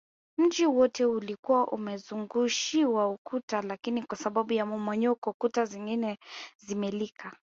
Mji 0.37 0.65
wote 0.65 1.05
ulikuwa 1.05 1.67
umezungushiwa 1.67 3.09
ukuta 3.09 3.61
lakini 3.61 4.03
kwa 4.03 4.17
sababu 4.17 4.53
ya 4.53 4.65
mmomonyoko 4.65 5.33
kuta 5.33 5.65
zingine 5.65 6.19
zimelika 6.57 7.33